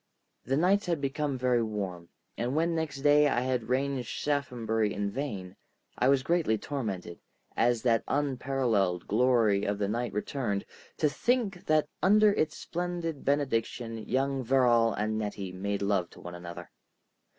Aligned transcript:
The 0.45 0.57
nights 0.57 0.87
had 0.87 0.99
become 0.99 1.37
very 1.37 1.61
warm, 1.61 2.09
and 2.35 2.55
when 2.55 2.73
next 2.73 3.01
day 3.01 3.27
I 3.27 3.41
had 3.41 3.69
ranged 3.69 4.07
Shaphambury 4.09 4.91
in 4.91 5.11
vain, 5.11 5.55
I 5.95 6.09
was 6.09 6.23
greatly 6.23 6.57
tormented, 6.57 7.19
as 7.55 7.83
that 7.83 8.03
unparalleled 8.07 9.05
glory 9.07 9.63
of 9.63 9.77
the 9.77 9.87
night 9.87 10.11
returned, 10.11 10.65
to 10.97 11.07
think 11.07 11.67
that 11.67 11.87
under 12.01 12.33
its 12.33 12.57
splendid 12.57 13.23
benediction 13.23 13.99
young 14.09 14.43
Verrall 14.43 14.91
and 14.93 15.19
Nettie 15.19 15.51
made 15.51 15.83
love 15.83 16.09
to 16.09 16.19
one 16.19 16.33
another. 16.33 16.71